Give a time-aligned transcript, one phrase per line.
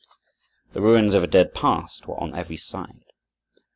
[0.71, 3.05] The ruins of a dead past were on every side.